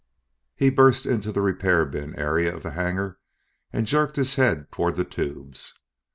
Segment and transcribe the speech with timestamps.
[0.55, 3.19] He burst into the repair bin area of the hangar
[3.71, 5.77] and jerked his head toward the tubes.